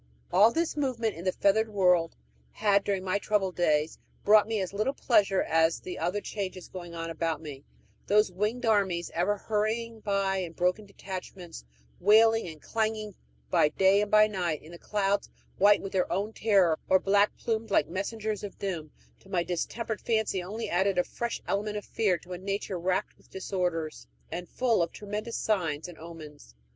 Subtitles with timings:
[0.33, 2.15] All this movement in the feathered world
[2.53, 6.95] had, during my troubled days, brought me as little pleasure as the other changes going
[6.95, 7.63] on about me:
[8.07, 11.63] those winged armies ever hurrying by in broken detachments,
[11.99, 13.13] wailing and clanging
[13.51, 15.29] by day and by night in the clouds,
[15.59, 18.89] white with their own terror, or black plumed like messengers of doom,
[19.19, 23.15] to my distempered fancy only added a fresh element of fear to a nature racked
[23.19, 26.55] with disorders, and full of tremendous signs and omens.